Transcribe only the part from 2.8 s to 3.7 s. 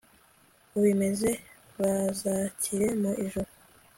mu ijuru